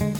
[0.00, 0.12] היי,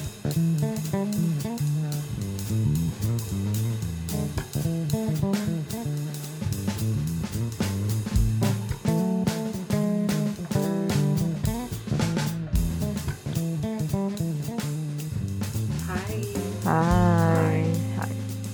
[16.67, 17.65] היי.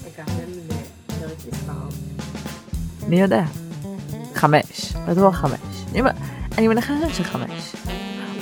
[0.07, 0.33] הגעתם
[0.69, 1.73] לפרק מספר.
[3.09, 3.43] מי יודע?
[4.35, 4.93] חמש.
[5.09, 5.61] בטוח חמש.
[6.59, 7.75] אני מנחשת שחמש.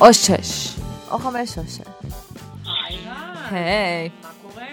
[0.01, 0.77] או שש.
[1.11, 1.80] או חמש או שש.
[3.51, 4.09] היי.
[4.23, 4.66] מה קורה?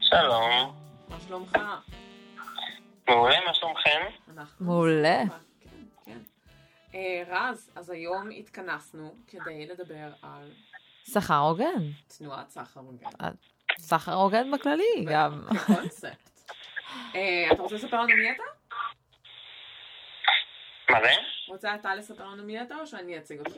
[0.00, 0.76] שלום,
[1.08, 1.52] מה שלומך?
[3.08, 4.00] מעולה, מה שלומכם?
[4.60, 5.22] מעולה.
[5.60, 5.70] כן,
[6.04, 6.18] כן.
[6.94, 10.52] אה, רז, אז היום התכנסנו כדי לדבר על
[11.04, 11.82] סחר הוגן.
[12.18, 13.30] תנועת סחר הוגן.
[13.78, 15.42] סחר הוגן בכללי גם.
[15.58, 16.30] כקונספט.
[17.14, 18.42] אה, אתה רוצה לספר לנו מי אתה?
[20.90, 21.10] מה זה?
[21.50, 23.52] רוצה אתה לספר לנו מי אתה או שאני אציג אותך?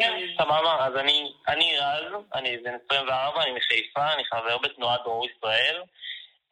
[0.00, 5.26] כן, סבבה, אז אני, אני רז, אני בן 24, אני מחיפה, אני חבר בתנועת דרור
[5.26, 5.82] ישראל,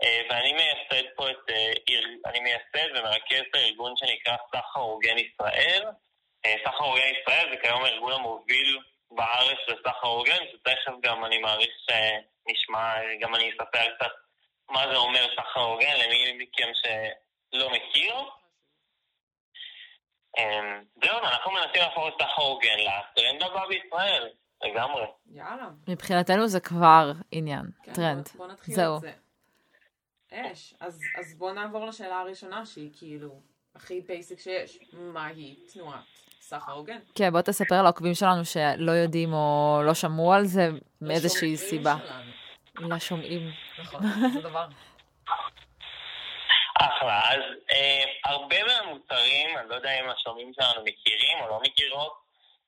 [0.02, 5.16] אה, ואני מייסד פה את, אה, איר- אני מייסד ומרכז את הארגון שנקרא סחר הוגן
[5.18, 5.84] ישראל.
[6.46, 8.78] אה, סחר הוגן ישראל זה כיום הארגון המוביל
[9.10, 14.12] בארץ לסחר הוגן, שתכף גם אני מעריך שנשמע, גם אני אספר קצת
[14.70, 18.14] מה זה אומר סחר הוגן למי מכם שלא מכיר.
[20.40, 24.28] אמ, זהו, אנחנו מנסים להפוך את סחר הוגן לטרנד הבא בישראל,
[24.64, 25.02] לגמרי.
[25.32, 25.68] יאללה.
[25.88, 27.62] מבחינתנו זה כבר עניין.
[27.82, 28.28] כן, טרנד.
[28.28, 28.96] בוא, בוא נתחיל זהו.
[28.96, 29.12] את זה.
[30.32, 33.40] אש, אז, אז בוא נעבור לשאלה הראשונה שהיא כאילו
[33.74, 34.78] הכי basic שיש.
[34.92, 36.00] מהי תנועת
[36.40, 36.98] סחר הוגן?
[37.14, 40.68] כן, בוא תספר לעוקבים שלנו שלא יודעים או לא שמעו על זה
[41.00, 41.96] מאיזושהי לשומעים סיבה.
[42.06, 42.94] שלנו.
[42.96, 43.50] לשומעים.
[43.82, 44.00] נכון,
[44.34, 44.66] זה דבר.
[46.90, 47.40] אחלה, אז
[47.72, 52.12] אה, הרבה מהמוצרים, אני לא יודע אם השומעים שלנו מכירים או לא מכירות,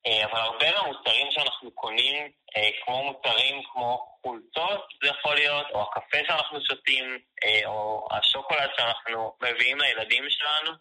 [0.07, 5.83] אה, אבל הרבה מהמוצרים שאנחנו קונים, אה, כמו מוצרים כמו חולצות, זה יכול להיות, או
[5.83, 10.73] הקפה שאנחנו שותים, אה, או השוקולד שאנחנו מביאים לילדים שלנו,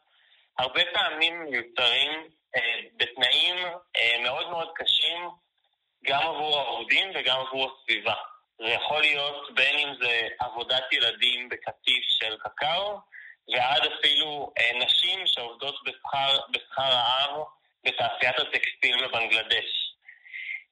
[0.57, 3.55] הרבה פעמים מיוצרים אה, בתנאים
[3.97, 5.29] אה, מאוד מאוד קשים,
[6.05, 8.15] גם עבור העובדים וגם עבור הסביבה.
[8.59, 12.99] זה יכול להיות בין אם זה עבודת ילדים בקטיף של קקאו,
[13.51, 17.43] ועד אפילו אה, נשים שעובדות בשכר, בשכר רעב
[17.83, 19.95] בתעשיית הטקסטיל בבנגלדש.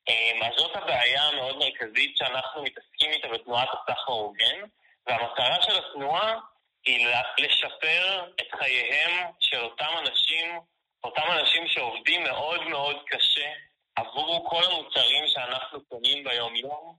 [0.09, 4.61] אה, אז זאת הבעיה המאוד מרכזית שאנחנו מתעסקים איתה בתנועת הסחר ההוגן,
[5.07, 6.39] והמטרה של התנועה
[6.85, 7.07] היא
[7.39, 10.59] לשפר את חייהם של אותם אנשים,
[11.03, 13.51] אותם אנשים שעובדים מאוד מאוד קשה
[13.95, 16.95] עבור כל המוצרים שאנחנו קונים ביום-יום,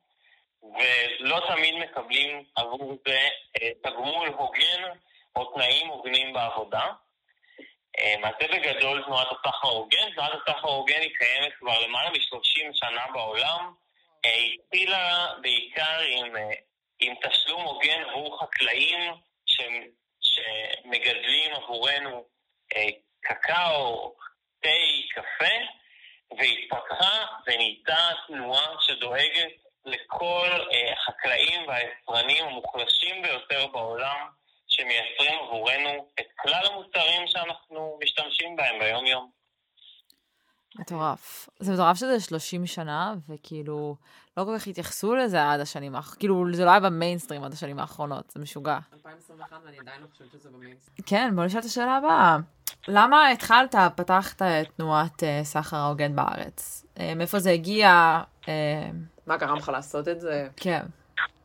[0.63, 3.29] ולא תמיד מקבלים עבור זה
[3.63, 4.83] אה, תגמול הוגן
[5.37, 6.87] או תנאים הוגנים בעבודה.
[7.99, 10.11] אה, זה בגדול תנועת הסחר ההוגן.
[10.15, 13.73] תנועת הסחר ההוגן היא קיימת כבר למעלה מ-30 שנה בעולם.
[14.25, 16.51] אה, היא התחילה בעיקר עם, אה,
[17.01, 19.13] עם תשלום הוגן עבור חקלאים
[19.47, 19.61] ש,
[20.21, 22.25] שמגדלים עבורנו
[22.77, 22.87] אה,
[23.21, 24.15] קקאו,
[24.63, 24.69] תה,
[25.15, 25.55] קפה,
[26.39, 29.53] והתפתחה ונהייתה תנועה שדואגת
[29.85, 34.29] לכל אה, החקלאים והיצרנים המוחלשים ביותר בעולם
[34.81, 39.31] שמייצרים עבורנו את כלל המוצרים שאנחנו משתמשים בהם ביום-יום.
[40.79, 41.49] מטורף.
[41.59, 43.97] זה מטורף שזה 30 שנה, וכאילו,
[44.37, 46.19] לא כל כך התייחסו לזה עד השנים האחרונות.
[46.19, 48.79] כאילו, זה לא היה במיינסטרים עד השנים האחרונות, זה משוגע.
[48.93, 50.91] 2021 ואני עדיין לא חושבת שזה במיינסט.
[51.07, 52.37] כן, בוא נשאל את השאלה הבאה.
[52.89, 56.87] למה התחלת, פתחת את תנועת אה, סחר ההוגן בארץ?
[56.99, 57.89] אה, מאיפה זה הגיע?
[58.49, 58.91] אה,
[59.27, 60.49] מה גרם לך לעשות את זה?
[60.57, 60.83] כן.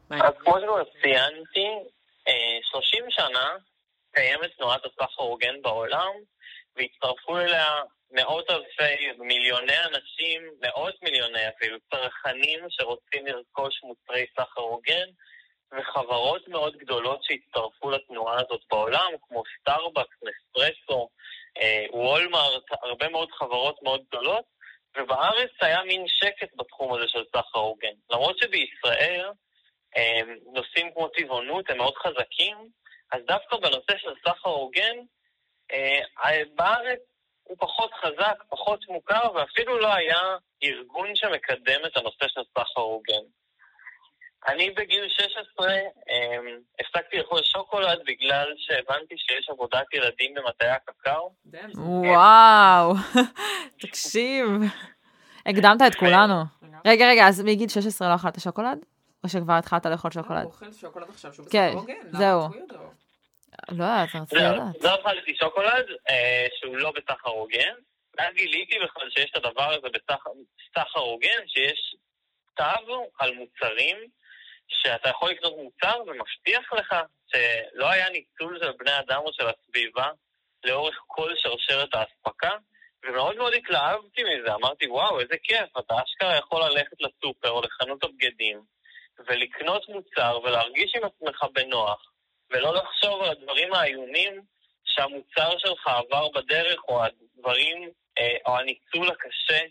[0.10, 1.90] אז כמו שכבר ציינתי,
[2.72, 3.56] 30 שנה
[4.16, 6.12] קיימת תנועת הסחר ההוגן בעולם,
[6.76, 7.82] והצטרפו אליה
[8.12, 15.08] מאות אלפי, מיליוני אנשים, מאות מיליוני אפילו, צרכנים שרוצים לרכוש מוצרי סחר הוגן,
[15.72, 21.10] וחברות מאוד גדולות שהצטרפו לתנועה הזאת בעולם, כמו סטארבקס, נספרסו,
[21.58, 24.46] אה, וולמארט, הרבה מאוד חברות מאוד גדולות,
[24.98, 27.94] ובארץ היה מין שקט בתחום הזה של סחר הוגן.
[28.10, 29.32] למרות שבישראל אה,
[30.54, 32.58] נושאים כמו טבעונות הם מאוד חזקים,
[33.12, 34.98] אז דווקא בנושא של סחר הוגן,
[35.72, 37.00] אה, בארץ
[37.44, 40.20] הוא פחות חזק, פחות מוכר, ואפילו לא היה
[40.64, 43.24] ארגון שמקדם את הנושא של סחר הוגן.
[44.48, 45.82] אני בגיל 16 אה,
[46.80, 51.32] הפסקתי לאכול שוקולד בגלל שהבנתי שיש עבודת ילדים במטעי הקקאו.
[51.76, 52.94] וואו,
[53.82, 54.46] תקשיב.
[55.46, 56.44] הקדמת את כולנו.
[56.86, 58.86] רגע, רגע, אז מגיל 16 לא אכלת שוקולד?
[59.26, 60.46] או שכבר התחלת לאכול הוא שוקולד?
[60.46, 61.94] אוכל שוקולד עכשיו שהוא כן, בסדר הוגן.
[61.94, 62.40] למה זהו.
[62.42, 62.76] הוא יודע?
[63.70, 64.84] לא יודעת, רציתי זהו, לדעת.
[64.84, 67.74] לא אכלתי שוקולד אה, שהוא לא בסחר הוגן,
[68.18, 70.30] ואז גיליתי בכלל שיש את הדבר הזה בסחר
[70.76, 71.96] סחר הוגן, שיש
[72.46, 72.84] נכתב
[73.20, 73.98] על מוצרים
[74.68, 76.96] שאתה יכול לקנות מוצר ומבטיח לך
[77.28, 80.10] שלא היה ניצול של בני אדם או של הסביבה
[80.64, 82.52] לאורך כל שרשרת האספקה,
[83.06, 88.04] ומאוד מאוד התלהבתי מזה, אמרתי, וואו, איזה כיף, אתה אשכרה יכול ללכת לסופר או לחנות
[88.04, 88.75] הבגדים
[89.20, 92.12] ולקנות מוצר ולהרגיש עם עצמך בנוח,
[92.50, 94.42] ולא לחשוב על הדברים האיומים
[94.86, 97.90] שהמוצר שלך עבר בדרך, או הדברים,
[98.20, 99.62] אה, או הניצול הקשה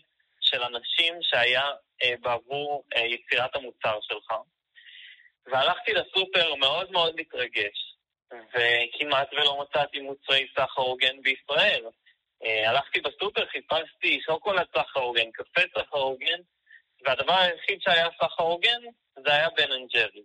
[0.41, 1.63] של אנשים שהיה
[2.03, 4.33] אה, בעבור אה, יצירת המוצר שלך.
[5.45, 7.95] והלכתי לסופר מאוד מאוד מתרגש,
[8.31, 11.85] וכמעט ולא מצאתי מוצרי סחר הוגן בישראל.
[12.65, 16.39] הלכתי בסופר, חיפשתי שוקולד סחר הוגן, קפה סחר הוגן,
[17.05, 18.81] והדבר היחיד שהיה סחר הוגן
[19.15, 20.23] זה היה בן אנד ג'רי.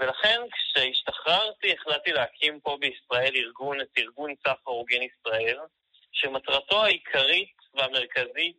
[0.00, 5.58] ולכן כשהשתחררתי החלטתי להקים פה בישראל ארגון, את ארגון סחר הוגן ישראל,
[6.12, 8.56] שמטרתו העיקרית והמרכזית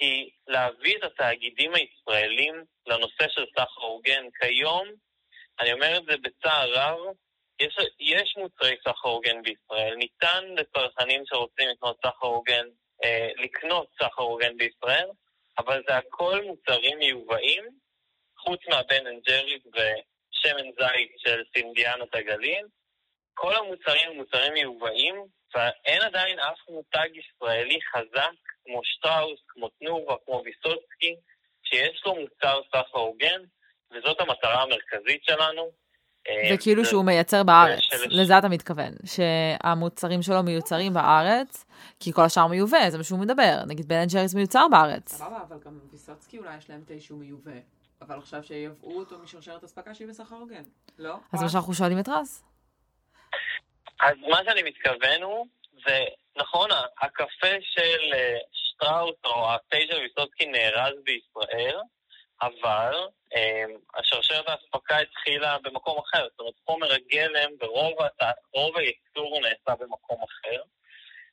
[0.00, 4.24] היא להביא את התאגידים הישראלים לנושא של סחר הוגן.
[4.40, 4.88] כיום,
[5.60, 6.98] אני אומר את זה בצער רב,
[7.60, 9.94] יש, יש מוצרי סחר הוגן בישראל.
[9.94, 12.66] ניתן לצרכנים שרוצים לקנות סחר הוגן,
[13.04, 15.08] אה, לקנות סחר הוגן בישראל,
[15.58, 17.64] אבל זה הכל מוצרים מיובאים,
[18.38, 22.66] חוץ מהבן אנד ג'ריס ושמן זית של סינדיאנות הגליל.
[23.34, 25.14] כל המוצרים הם מוצרים מיובאים,
[25.54, 31.16] ואין עדיין אף מותג ישראלי חזק כמו שטראוס, כמו תנובה, כמו ויסוצקי,
[31.62, 33.42] שיש לו מוצר סחר הוגן,
[33.90, 35.70] וזאת המטרה המרכזית שלנו.
[36.28, 41.64] אה, וכאילו שהוא מייצר בארץ, לזה אתה מתכוון, שהמוצרים שלו מיוצרים בארץ,
[42.00, 45.12] כי כל השאר מיובא, זה מה שהוא מדבר, נגיד בן ג'ריס מיוצר בארץ.
[45.12, 45.47] סבבה,
[46.38, 47.60] ויסוצקי אולי יש להם תה שהוא מיובא,
[48.00, 50.62] אבל עכשיו שייבאו אותו משרשרת אספקה שיהיה בסחר הוגן,
[50.98, 51.16] לא?
[51.32, 52.44] אז מה שאנחנו שואלים את רז.
[54.00, 55.46] אז מה שאני מתכוון הוא,
[55.86, 56.04] זה
[56.36, 56.70] נכון,
[57.02, 61.76] הקפה של אה, שטראוס או התה של ויסוצקי נארז בישראל,
[62.42, 62.94] אבל
[63.36, 63.64] אה,
[63.94, 70.62] השרשרת האספקה התחילה במקום אחר, זאת אומרת חומר הגלם ורוב הייצור נעשה במקום אחר.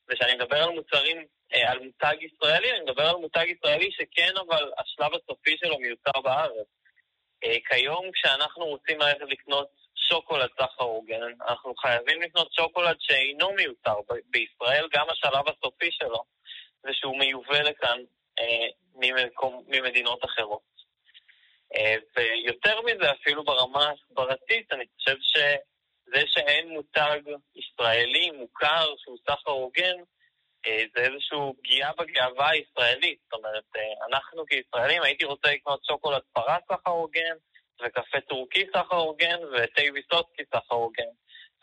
[0.10, 4.72] וכשאני מדבר על מוצרים, אה, על מותג ישראלי, אני מדבר על מותג ישראלי שכן, אבל
[4.78, 6.68] השלב הסופי שלו מיוצר בארץ.
[7.70, 9.68] כיום כשאנחנו רוצים ללכת לקנות
[10.10, 16.24] שוקולד סחר הוגן, אנחנו חייבים לקנות שוקולד שאינו מיוצר בישראל, גם השלב הסופי שלו,
[16.84, 18.00] זה שהוא מיובא לכאן
[18.40, 20.62] אה, ממקום, ממדינות אחרות.
[21.76, 25.16] אה, ויותר מזה, אפילו ברמה ההסברתית, אני חושב
[26.06, 27.20] שזה שאין מותג
[27.56, 29.96] ישראלי מוכר שהוא סחר הוגן,
[30.68, 33.20] אה, זה איזושהי פגיעה בגאווה הישראלית.
[33.24, 37.36] זאת אומרת, אה, אנחנו כישראלים, הייתי רוצה לקנות שוקולד פרה סחר הוגן,
[37.82, 41.12] וקפה טורקי סחר הוגן ותה ויסוצקי סחר הוגן,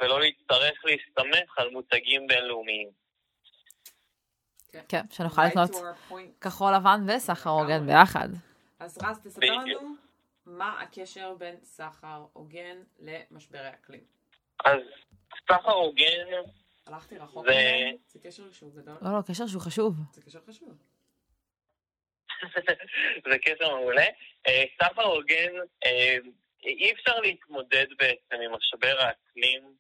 [0.00, 2.88] ולא להצטרך להסתמך על מותגים בינלאומיים.
[4.88, 5.70] כן שנוכל לקנות
[6.40, 8.28] כחול לבן וסחר הוגן ביחד.
[8.78, 9.94] אז רז, תספר לנו
[10.46, 14.21] מה הקשר בין סחר הוגן למשברי אקלים.
[14.64, 14.78] אז
[15.48, 16.26] סחר הוגן...
[16.86, 17.90] הלכתי רחוק זה...
[18.06, 18.94] זה קשר שהוא גדול.
[19.02, 19.94] לא, לא, קשר שהוא חשוב.
[20.12, 20.78] זה קשר חשוב.
[23.30, 24.06] זה קשר מעולה.
[24.46, 25.52] אה, סחר הוגן,
[25.84, 26.16] אה,
[26.62, 29.76] אי אפשר להתמודד בעצם עם משבר האקלים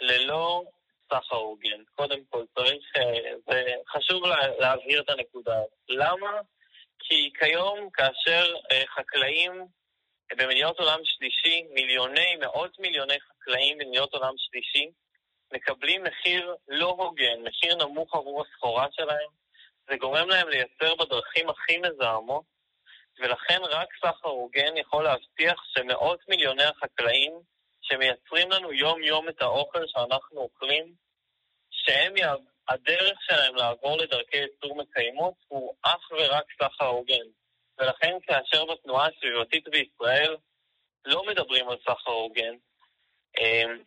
[0.00, 0.64] ללא
[1.12, 1.82] סחר הוגן.
[1.94, 4.22] קודם כל, צריך, אה, זה חשוב
[4.58, 5.60] להבהיר את הנקודה.
[5.88, 6.40] למה?
[6.98, 8.54] כי כיום, כאשר
[8.96, 9.66] חקלאים
[10.36, 14.90] במדינות עולם שלישי, מיליוני, מאות מיליוני חקלאים במדינות עולם שלישי,
[15.52, 19.28] מקבלים מחיר לא הוגן, מחיר נמוך עבור הסחורה שלהם,
[19.90, 22.44] זה גורם להם לייצר בדרכים הכי מזהמות,
[23.18, 27.32] ולכן רק סחר הוגן יכול להבטיח שמאות מיליוני החקלאים
[27.82, 30.94] שמייצרים לנו יום-יום את האוכל שאנחנו אוכלים,
[31.70, 32.34] שהם, יע...
[32.68, 37.26] הדרך שלהם לעבור לדרכי ייצור מקיימות הוא אך ורק סחר הוגן.
[37.78, 40.36] ולכן כאשר בתנועה הסביבתית בישראל
[41.04, 42.54] לא מדברים על סחר הוגן,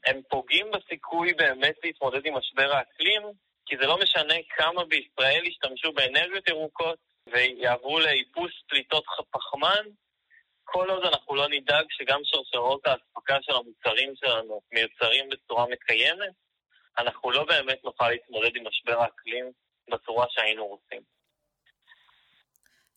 [0.06, 3.22] הם פוגעים בסיכוי באמת להתמודד עם משבר האקלים,
[3.66, 9.86] כי זה לא משנה כמה בישראל ישתמשו באנרגיות ירוקות ויעברו לאיפוס פליטות פחמן,
[10.64, 16.34] כל עוד אנחנו לא נדאג שגם שרשרות האספקה של המוצרים שלנו מיוצרים בצורה מקיימת,
[16.98, 19.52] אנחנו לא באמת נוכל להתמודד עם משבר האקלים
[19.92, 21.02] בצורה שהיינו רוצים.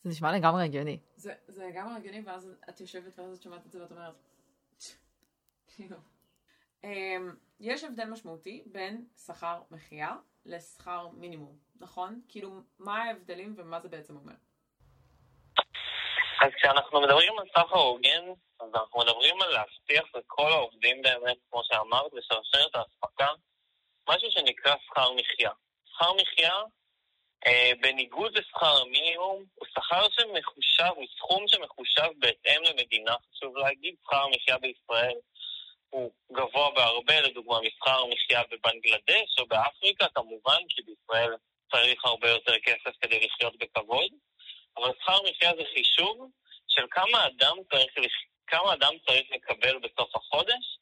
[0.03, 0.99] זה נשמע לגמרי הגיוני.
[1.15, 4.15] זה, זה לגמרי הגיוני, ואז את יושבת ואז את שומעת את זה ואת אומרת,
[5.77, 5.97] כאילו.
[5.97, 6.10] אמ,
[7.61, 12.21] יש הבדל משמעותי בין שכר מחיה לשכר מינימום, נכון?
[12.29, 14.33] כאילו, מה ההבדלים ומה זה בעצם אומר?
[16.41, 18.25] אז כשאנחנו מדברים על סחר הוגן,
[18.61, 23.29] אז אנחנו מדברים על להבטיח לכל העובדים באמת, כמו שאמרת, בשרשרת האספקה,
[24.09, 25.51] משהו שנקרא שכר מחיה.
[25.85, 26.55] שכר מחיה
[27.47, 34.23] אה, בניגוד לשכר המינימום, הוא שכר שמחושב, הוא סכום שמחושב בהתאם למדינה, חשוב להגיד, שכר
[34.23, 35.17] המחיה בישראל
[36.51, 41.31] גבוה בהרבה, לדוגמה משכר המחיה בבנגלדש או באפריקה, כמובן, כי בישראל
[41.73, 44.11] צריך הרבה יותר כסף כדי לחיות בכבוד,
[44.77, 46.31] אבל שכר מחיה זה חישוב
[46.69, 48.13] של כמה אדם צריך,
[48.47, 50.79] כמה אדם צריך לקבל בסוף החודש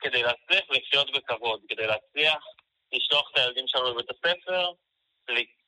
[0.00, 2.44] כדי להצליח לחיות בכבוד, כדי להצליח
[2.92, 4.72] לשלוח את הילדים שלנו לבית הספר,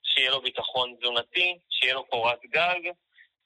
[0.03, 2.81] שיהיה לו ביטחון תזונתי, שיהיה לו קורת גג,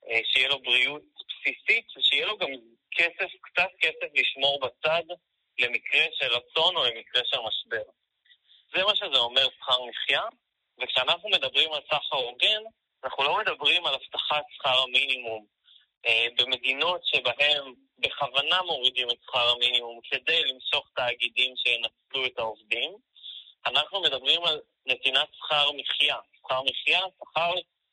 [0.09, 2.51] אה, שיהיה לו בריאות בסיסית, ושיהיה לו גם
[2.91, 5.03] כסף, קצת כסף לשמור בצד
[5.59, 7.91] למקרה של אסון או למקרה של משבר.
[8.77, 10.23] זה מה שזה אומר שכר מחיה,
[10.83, 12.63] וכשאנחנו מדברים על סחר הוגן,
[13.05, 15.47] אנחנו לא מדברים על הבטחת שכר המינימום.
[16.07, 22.97] אה, במדינות שבהן בכוונה מורידים את שכר המינימום כדי למשוך תאגידים שינצלו את העובדים,
[23.67, 26.17] אנחנו מדברים על נתינת שכר מחיה.
[26.37, 27.53] שכר מחיה, שכר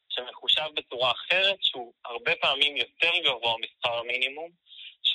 [0.10, 4.51] שמחושב בצורה אחרת, שהוא הרבה פעמים יותר גבוה משכר המינימום,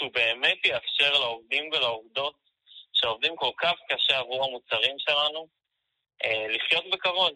[0.00, 2.35] שהוא באמת יאפשר לעובדים ולעובדות
[2.92, 5.49] שעובדים כל כך קשה עבור המוצרים שלנו,
[6.25, 7.33] אה, לחיות בכבוד.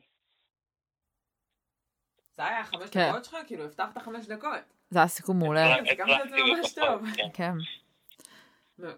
[2.37, 3.11] זה היה חמש כן.
[3.11, 3.37] דקות שלך?
[3.47, 4.61] כאילו, הבטחת חמש דקות.
[4.91, 5.75] זה היה סיכום מעולה.
[5.89, 7.03] סיכמת את זה ממש טוב.
[7.35, 7.53] כן.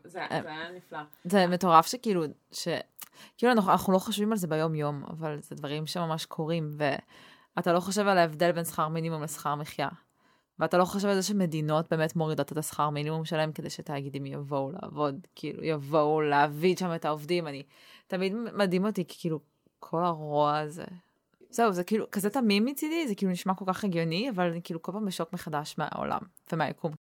[0.04, 0.98] זה היה נפלא.
[1.24, 2.68] זה מטורף שכאילו, ש...
[3.36, 6.70] כאילו אנחנו, אנחנו לא חושבים על זה ביום-יום, אבל זה דברים שממש קורים,
[7.56, 9.88] ואתה לא חושב על ההבדל בין שכר מינימום לשכר מחיה.
[10.58, 14.70] ואתה לא חושב על זה שמדינות באמת מורידות את השכר מינימום שלהם כדי שתאגידים יבואו
[14.72, 17.48] לעבוד, כאילו יבואו להביא שם את העובדים.
[17.48, 17.62] אני,
[18.06, 19.40] תמיד מדהים אותי, כי כאילו
[19.80, 20.84] כל הרוע הזה.
[21.50, 24.82] זהו, זה כאילו כזה תמים מצידי, זה כאילו נשמע כל כך הגיוני, אבל אני כאילו
[24.82, 26.20] כל פעם בשוק מחדש מהעולם
[26.52, 26.92] ומהיקום.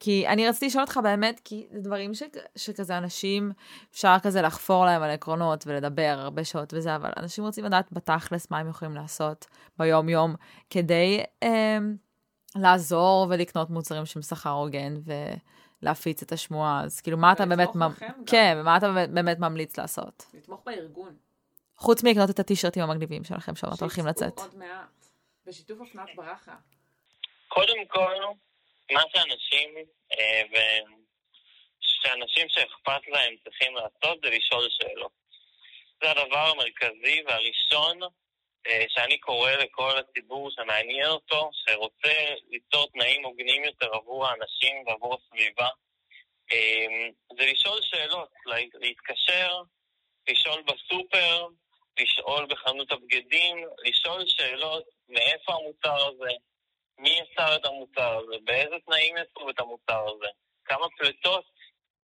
[0.00, 2.22] כי אני רציתי לשאול אותך באמת, כי זה דברים ש,
[2.56, 3.52] שכזה אנשים,
[3.92, 8.50] אפשר כזה לחפור להם על עקרונות ולדבר הרבה שעות וזה, אבל אנשים רוצים לדעת בתכלס
[8.50, 9.46] מה הם יכולים לעשות
[9.78, 10.34] ביום-יום
[10.70, 11.78] כדי אה,
[12.56, 14.94] לעזור ולקנות מוצרים שהם שכר הוגן
[15.82, 16.80] ולהפיץ את השמועה.
[16.84, 17.68] אז כאילו, מה אתה באמת...
[17.80, 17.90] גם.
[18.26, 20.26] כן, מה אתה באמת ממליץ לעשות?
[20.34, 21.16] לתמוך בארגון.
[21.76, 24.38] חוץ מלקנות את הטישרטים המגניבים שלכם שעוד הולכים לצאת.
[24.38, 25.06] עוד מעט.
[25.46, 26.54] בשיתוף אופנת ברכה.
[27.48, 28.14] קודם כל,
[28.92, 29.70] מה שאנשים,
[30.12, 30.56] אה, ו...
[32.02, 35.12] שאנשים שאכפת להם צריכים לעשות זה לשאול שאלות.
[36.02, 38.00] זה הדבר המרכזי והראשון
[38.88, 45.68] שאני קורא לכל הציבור שמעניין אותו, שרוצה ליצור תנאים הוגנים יותר עבור האנשים ועבור הסביבה.
[46.52, 48.28] אה, זה לשאול שאלות,
[48.74, 49.62] להתקשר,
[50.28, 51.46] לשאול בסופר,
[52.00, 56.32] לשאול בחנות הבגדים, לשאול שאלות מאיפה המוצר הזה,
[56.98, 60.26] מי יצר את המוצר הזה, באיזה תנאים יצרו את המוצר הזה,
[60.64, 61.44] כמה פליטות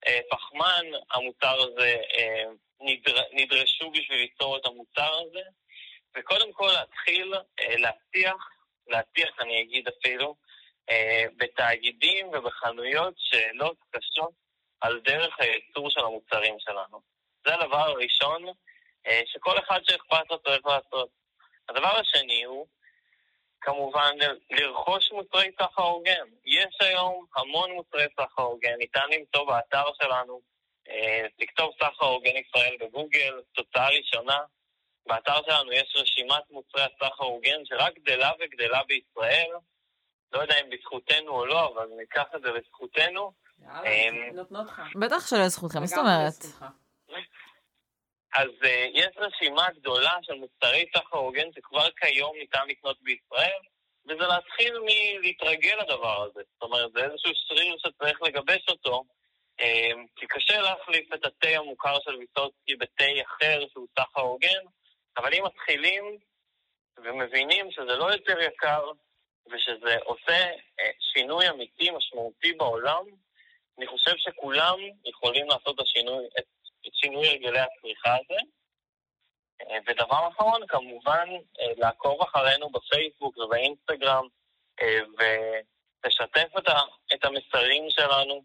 [0.06, 2.44] אה, פחמן המוצר הזה אה,
[2.80, 5.42] נדר, נדרשו בשביל ליצור את המוצר הזה,
[6.16, 8.50] וקודם כל להתחיל אה, להטיח,
[8.88, 10.35] להטיח אני אגיד אפילו,
[10.90, 14.30] אה, בתאגידים ובחנויות שאלות קשות
[14.80, 17.00] על דרך הייצור של המוצרים שלנו.
[17.46, 18.44] זה הדבר הראשון
[19.06, 21.08] אה, שכל אחד שאכפת לו צריך לעשות.
[21.68, 22.66] הדבר השני הוא
[23.61, 24.16] כמובן
[24.50, 26.28] לרכוש מוצרי סחר הוגן.
[26.44, 30.40] יש היום המון מוצרי סחר הוגן, ניתן למצוא באתר שלנו,
[30.88, 34.38] אה, תכתוב סחר הוגן ישראל בגוגל, תוצאה ראשונה.
[35.06, 39.50] באתר שלנו יש רשימת מוצרי הסחר הוגן שרק גדלה וגדלה בישראל.
[40.32, 43.32] לא יודע אם בזכותנו או לא, אבל ניקח את זה לזכותנו.
[43.62, 44.82] יאללה, אה, נותנות לך.
[45.00, 46.34] בטח שלא לזכותכם, מה זאת אומרת?
[48.36, 53.60] אז uh, יש רשימה גדולה של מוצרי סחר הוגן שכבר כיום ניתן לקנות בישראל,
[54.04, 56.40] וזה להתחיל מלהתרגל לדבר הזה.
[56.52, 59.04] זאת אומרת, זה איזשהו שריר שצריך לגבש אותו,
[59.60, 59.64] uh,
[60.16, 64.62] כי קשה להחליף את התה המוכר של ויסוצקי בתה אחר שהוא סחר הוגן,
[65.16, 66.18] אבל אם מתחילים
[66.96, 68.90] ומבינים שזה לא יותר יקר,
[69.52, 73.04] ושזה עושה uh, שינוי אמיתי משמעותי בעולם,
[73.78, 76.44] אני חושב שכולם יכולים לעשות את השינוי, את
[76.88, 78.40] את שינוי הרגלי הצריכה הזה.
[79.62, 81.28] אה, ודבר אחרון, כמובן,
[81.61, 84.26] אה, לעקוב אחרינו בפייסבוק ובאינסטגרם
[84.82, 86.49] אה, ולשתף
[87.14, 88.42] את המסרים שלנו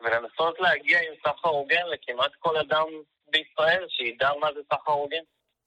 [0.00, 2.86] ולנסות להגיע עם סחר הוגן לכמעט כל אדם
[3.28, 5.22] בישראל שידע מה זה סחר הוגן.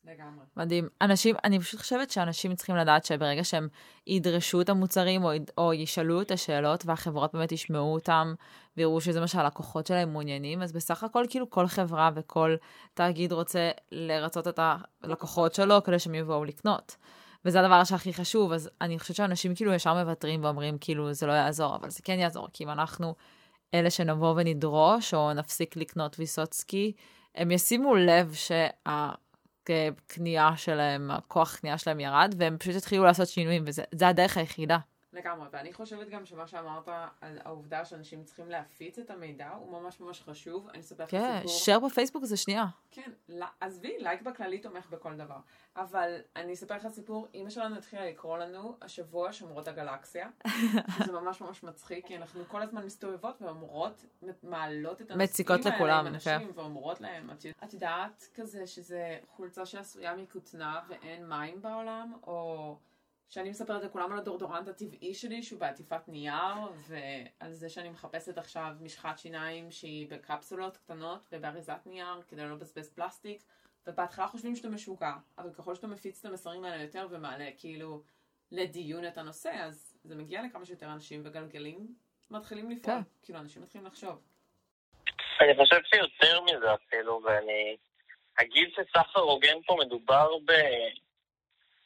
[0.06, 0.46] לגמרי.
[0.58, 0.90] מדהים.
[1.02, 3.68] אנשים, אני פשוט חושבת שאנשים צריכים לדעת שברגע שהם
[4.08, 8.34] ידרשו את המוצרים או, או ישאלו את השאלות והחברות באמת ישמעו אותם
[8.78, 12.56] ויראו שזה מה שהלקוחות שלהם מעוניינים, אז בסך הכל כאילו כל חברה וכל
[12.94, 14.60] תאגיד רוצה לרצות את
[15.04, 16.96] הלקוחות שלו כדי שהם יבואו לקנות.
[17.46, 21.32] וזה הדבר שהכי חשוב, אז אני חושבת שאנשים כאילו ישר מוותרים ואומרים כאילו זה לא
[21.32, 23.16] יעזור, אבל זה כן יעזור, כי אם אנחנו
[23.74, 26.94] אלה שנבוא ונדרוש או נפסיק לקנות ויסוצקי,
[27.36, 28.68] הם ישימו לב שה...
[29.70, 34.78] הקנייה שלהם, הכוח קנייה שלהם ירד, והם פשוט התחילו לעשות שינויים, וזה הדרך היחידה.
[35.14, 36.88] לגמרי, ואני חושבת גם שמה שאמרת
[37.22, 40.70] על העובדה שאנשים צריכים להפיץ את המידע הוא ממש ממש חשוב.
[40.70, 41.78] אני אספר לך כן, סיפור.
[41.78, 42.66] share בפייסבוק זה שנייה.
[42.92, 43.12] כן,
[43.60, 45.38] עזבי, לייק בכללי תומך בכל דבר.
[45.76, 50.30] אבל אני אספר לך סיפור, אימא שלנו התחילה לקרוא לנו השבוע שומרות הגלקסיה.
[51.06, 54.06] זה ממש ממש מצחיק, כי אנחנו כל הזמן מסתובבות ואומרות,
[54.44, 56.14] מעלות את הנושאים האלה עם כן.
[56.14, 62.78] אנשים, ואומרות להם, את, את יודעת כזה שזה חולצה שעשויה מכותנה ואין מים בעולם, או...
[63.34, 66.56] שאני מספרת לכולם על הדורדורנט הטבעי שלי שהוא בעטיפת נייר,
[66.88, 72.94] ועל זה שאני מחפשת עכשיו משחת שיניים שהיא בקפסולות קטנות ובאריזת נייר כדי לא לבזבז
[72.94, 73.44] פלסטיק,
[73.88, 78.04] ובהתחלה חושבים שאתה משוגע, אבל ככל שאתה מפיץ את המסרים האלה יותר ומעלה כאילו
[78.52, 81.96] לדיון את הנושא, אז זה מגיע לכמה שיותר אנשים וגלגלים
[82.32, 83.02] מתחילים לפעול, כן.
[83.24, 84.22] כאילו אנשים מתחילים לחשוב.
[85.42, 87.78] אני חושב שיותר מזה אפילו, ואני
[88.36, 90.52] אגיד שסחר הוגן פה מדובר ב...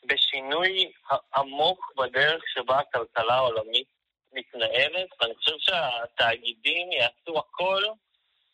[0.07, 0.91] בשינוי
[1.35, 3.87] עמוק בדרך שבה הכלכלה העולמית
[4.33, 7.83] מתנהלת, ואני חושב שהתאגידים יעשו הכל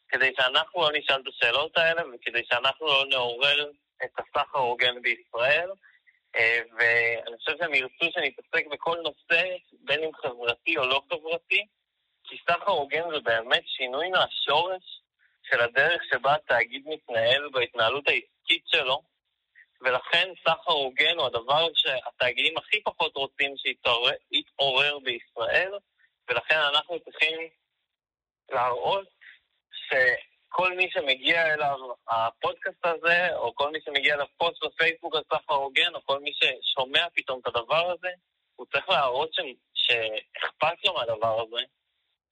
[0.10, 3.72] כדי שאנחנו לא נשאל את השאלות האלה וכדי שאנחנו לא נעורר
[4.03, 5.69] את הסחר ההוגן בישראל.
[6.36, 11.65] אה, ואני חושב שהם ירצו שנתעסק בכל נושא, בין אם חברתי או לא חברתי,
[12.24, 15.01] כי סחר הוגן זה באמת שינוי מהשורש
[15.43, 19.01] של הדרך שבה התאגיד מתנהל בהתנהלות העסקית שלו,
[19.84, 25.72] ולכן סחר הוגן הוא הדבר שהתאגידים הכי פחות רוצים שיתעורר בישראל,
[26.30, 27.40] ולכן אנחנו צריכים
[28.52, 29.08] להראות
[29.72, 35.54] שכל מי שמגיע אליו הפודקאסט הזה, או כל מי שמגיע אליו פוסט בפייסבוק על סחר
[35.54, 38.10] הוגן, או כל מי ששומע פתאום את הדבר הזה,
[38.56, 39.40] הוא צריך להראות ש...
[39.74, 41.63] שאכפת לו מהדבר הזה,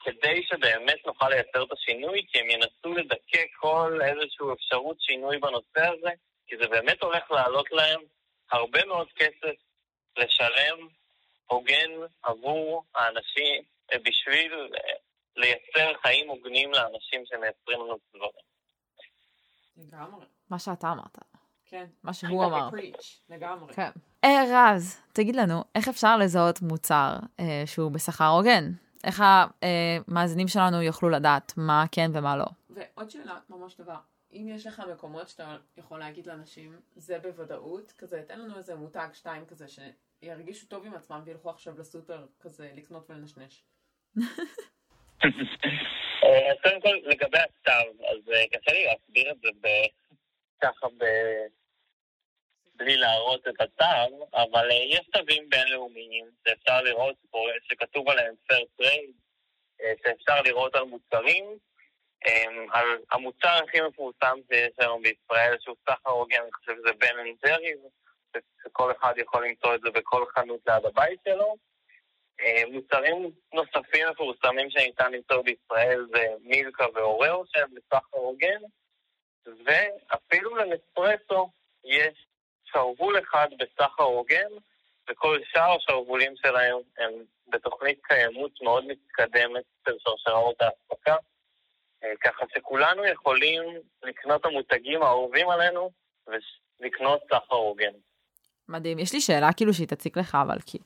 [0.03, 5.81] כדי שבאמת נוכל לייצר את השינוי, כי הם ינסו לדכא כל איזושהי אפשרות שינוי בנושא
[5.87, 6.09] הזה,
[6.51, 7.99] כי זה באמת הולך לעלות להם
[8.51, 9.55] הרבה מאוד כסף
[10.17, 10.87] לשלם
[11.47, 11.91] הוגן
[12.23, 14.93] עבור האנשים, אה, בשביל אה,
[15.35, 18.31] לייצר חיים הוגנים לאנשים שמייצרים לנו את הדברים.
[19.77, 20.25] לגמרי.
[20.49, 21.17] מה שאתה אמרת.
[21.65, 21.85] כן.
[22.03, 22.69] מה שהוא אמר.
[23.29, 23.73] לגמרי.
[23.73, 23.89] כן.
[24.23, 28.71] אה, רז, תגיד לנו, איך אפשר לזהות מוצר אה, שהוא בשכר הוגן?
[29.03, 32.45] איך המאזינים שלנו יוכלו לדעת מה כן ומה לא?
[32.69, 33.97] ועוד שאלה ממש טובה,
[34.33, 39.07] אם יש לך מקומות שאתה יכול להגיד לאנשים, זה בוודאות, כזה, תן לנו איזה מותג
[39.13, 43.63] שתיים כזה, שירגישו טוב עם עצמם וילכו עכשיו לסופר כזה לקנות ולנשנש.
[46.23, 49.49] אה, אז קודם כל, לגבי התו, אז אה, קשה לי להסביר את זה
[50.61, 51.03] ככה ב...
[52.75, 58.81] בלי להראות את התו, אבל אה, יש תווים בינלאומיים שאפשר לראות פה, שכתוב עליהם fair
[58.81, 59.13] trade,
[59.81, 61.57] אה, שאפשר לראות על מוצרים.
[62.25, 67.19] אה, על המוצר הכי מפורסם שיש היום בישראל, שהוא סחר הוגן, אני חושב שזה בן
[67.19, 67.79] אנד ג'ריז,
[68.63, 71.55] שכל אחד יכול למצוא את זה בכל חנות ליד הבית שלו.
[72.41, 78.61] אה, מוצרים נוספים מפורסמים שניתן למצוא בישראל זה מילקה ואוראו שהם בסחר הוגן,
[79.45, 81.49] ואפילו לנספרסו
[81.83, 82.27] יש
[82.63, 84.49] שרוול אחד בסחר הוגן,
[85.09, 87.11] וכל שאר השרוולים שלהם הם
[87.47, 91.15] בתוכנית קיימות מאוד מתקדמת של שרשראות האספקה,
[92.23, 93.63] ככה שכולנו יכולים
[94.03, 95.91] לקנות את המותגים האהובים עלינו
[96.27, 97.91] ולקנות סחר הוגן.
[98.69, 98.99] מדהים.
[98.99, 100.77] יש לי שאלה כאילו שהיא תציק לך, אבל כי...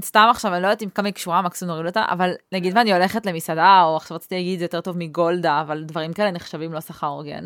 [0.00, 2.92] סתם עכשיו, אני לא יודעת אם כמה היא קשורה, מקסימום נוריד אותה, אבל נגיד ואני
[2.92, 6.80] הולכת למסעדה, או עכשיו רציתי להגיד זה יותר טוב מגולדה, אבל דברים כאלה נחשבים לא
[6.80, 7.44] שכר הוגן.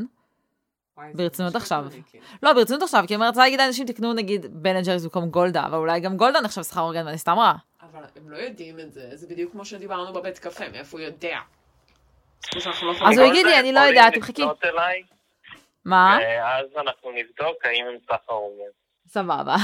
[1.14, 1.84] ברצינות עכשיו.
[2.10, 2.24] כאילו.
[2.42, 5.78] לא, ברצינות עכשיו, כי אני רוצה להגיד לאנשים תקנו נגיד בן ג'ריס במקום גולדה, אבל
[5.78, 7.56] אולי גם גולדה נחשב שכר הוגן ואני סתם רעה.
[7.82, 11.16] אבל הם לא יודעים את זה, זה בדיוק כמו שדיברנו בבית קפה, מאיפה הוא יודע.
[11.18, 11.44] כמו שאנחנו
[12.08, 12.36] לא יכולים-
[13.06, 14.14] אז הוא יגיד לי, אני לא יודעת,
[14.64, 15.02] אליי,
[15.85, 16.18] מה?
[16.22, 18.70] ואז אנחנו נבדוק האם הם סחר הוגן.
[19.06, 19.54] סבבה.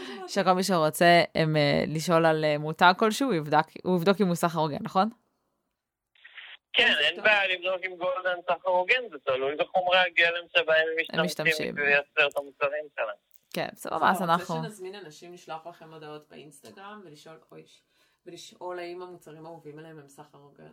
[0.00, 0.28] איזה משהו?
[0.28, 4.26] שכל מי שרוצה הם, אה, לשאול על אה, מותג כלשהו, הוא יבדק- הוא יבדוק אם
[4.26, 5.08] הוא סחר הוגן, נכון?
[6.72, 7.22] כן, אין.
[7.22, 12.36] בעיה לבדוק עם גולדן סחר הוגן, זה תלוי בחומרי הגלם שבהם הם משתמשים לייצר את
[12.36, 13.16] המוצרים שלהם.
[13.54, 14.54] כן, סבבה, אז אנחנו...
[14.54, 17.64] רוצה שנזמין אנשים לשלוח לכם הודעות באינסטגרם ולשאול, אוי,
[18.26, 20.70] ולשאול האם המוצרים האהובים עליהם הם סחר הוגן?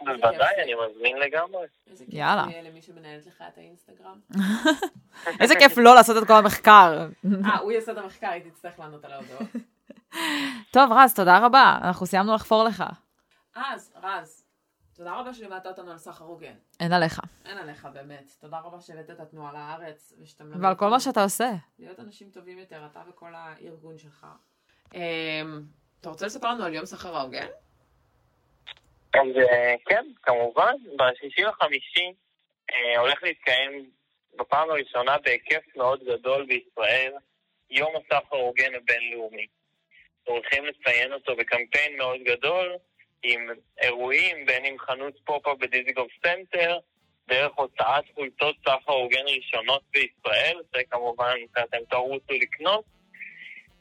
[0.00, 0.62] איזה כיף בוודאי.
[0.62, 1.66] אני מזמין לגמרי.
[1.90, 2.44] איזה כיף יאללה.
[2.44, 4.20] זה יהיה למי שמנהלת לך את האינסטגרם.
[5.40, 7.06] איזה כיף לא לעשות את כל המחקר.
[7.44, 9.48] אה, הוא יעשה את המחקר, היא תצטרך לענות על ההודעות.
[10.74, 12.84] טוב, רז, תודה רבה, אנחנו סיימנו לחפור לך.
[13.54, 14.44] אז, רז,
[14.94, 16.54] תודה רבה שלימדת אותנו על סחר הוגן.
[16.80, 17.20] אין עליך.
[17.44, 18.32] אין עליך באמת.
[18.40, 20.44] תודה רבה שהבאת את התנועה לארץ, ושאתם...
[20.44, 21.52] מלמדים ועל כל מה שאתה עושה.
[21.78, 24.26] להיות אנשים טובים יותר, אתה וכל הארגון שלך.
[24.94, 25.00] אמ,
[26.00, 27.46] אתה רוצה לספר לנו על יום סחר ההוגן?
[29.14, 32.12] אז אה, כן, כמובן, בשישי לחמישי
[32.70, 33.90] אה, הולך להתקיים
[34.38, 37.12] בפעם הראשונה בהיקף מאוד גדול בישראל,
[37.70, 39.46] יום הסחר ההוגן הבינלאומי.
[40.24, 42.76] הולכים לציין אותו בקמפיין מאוד גדול,
[43.22, 43.48] עם
[43.80, 46.78] אירועים, בין אם חנות פופ-אפ בדיזנגוף סנטר,
[47.28, 52.84] דרך הוצאת חולצות סחר הוגן ראשונות בישראל, זה כמובן אתם תרצו לקנות,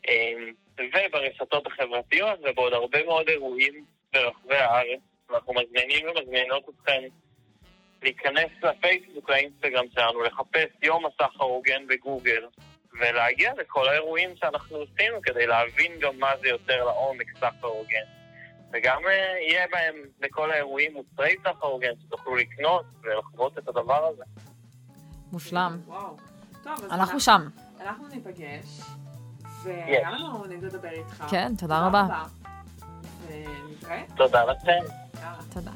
[0.07, 4.99] אמ, וברשתות החברתיות ובעוד הרבה מאוד אירועים ברחבי הארץ.
[5.31, 7.01] אנחנו מזמינים ומזמינות אתכם
[8.01, 12.47] להיכנס לפייסבוק, לאינסטגרם שלנו, לחפש יום הסחר הוגן בגוגל,
[12.99, 18.05] ולהגיע לכל האירועים שאנחנו עושים כדי להבין גם מה זה יותר לעומק סחר הוגן.
[18.73, 19.09] וגם uh,
[19.49, 24.23] יהיה בהם בכל האירועים מוצרי סחר הוגן שתוכלו לקנות ולחוות את הדבר הזה.
[25.31, 25.79] מושלם.
[25.85, 26.17] וואו.
[26.63, 27.41] טוב, אז אנחנו שם.
[27.81, 28.81] אנחנו ניפגש,
[29.65, 31.23] לנו נעים לדבר איתך.
[31.29, 32.23] כן, תודה רבה.
[33.31, 34.01] אה, ונתראה.
[34.15, 34.79] תודה לכם.
[35.53, 35.71] תודה.